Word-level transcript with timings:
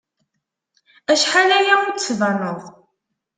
Acḥal 1.11 1.49
aya 1.57 1.73
ur 1.85 1.89
d-tbaneḍ. 1.91 2.61